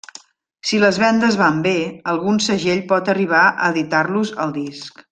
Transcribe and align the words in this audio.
Si 0.69 0.79
les 0.83 0.97
vendes 1.03 1.37
van 1.41 1.59
bé, 1.67 1.75
algun 2.15 2.41
segell 2.47 2.83
pot 2.95 3.15
arribar 3.17 3.45
a 3.51 3.71
editar-los 3.77 4.37
el 4.47 4.59
disc. 4.61 5.07